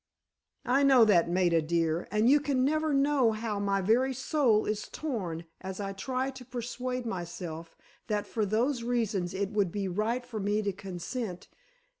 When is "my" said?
3.59-3.81